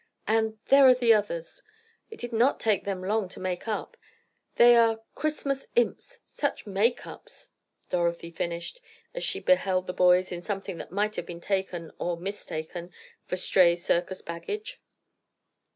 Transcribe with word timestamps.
"And—there 0.25 0.87
are 0.87 0.95
the 0.95 1.13
others. 1.13 1.61
It 2.09 2.19
did 2.19 2.33
not 2.33 2.59
take 2.59 2.85
them 2.85 3.03
long 3.03 3.29
to 3.29 3.39
make 3.39 3.67
up. 3.67 3.95
They 4.55 4.75
are—Christmas—Imps. 4.75 6.21
Such 6.25 6.65
make 6.65 7.05
ups!" 7.05 7.51
Dorothy 7.91 8.31
finished, 8.31 8.81
as 9.13 9.23
she 9.23 9.39
beheld 9.39 9.85
the 9.85 9.93
boys, 9.93 10.31
in 10.31 10.41
something 10.41 10.77
that 10.77 10.91
might 10.91 11.17
have 11.17 11.27
been 11.27 11.39
taken, 11.39 11.91
or 11.99 12.17
mistaken, 12.17 12.91
for 13.27 13.35
stray 13.35 13.75
circus 13.75 14.23
baggage. 14.23 14.81